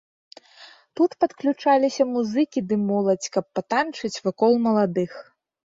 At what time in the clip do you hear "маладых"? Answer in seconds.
4.67-5.11